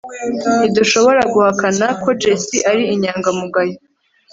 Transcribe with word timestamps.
Ntidushobora 0.59 1.21
guhakana 1.33 1.87
ko 2.01 2.09
Jessie 2.21 2.65
ari 2.71 2.83
inyangamugayo 2.93 3.75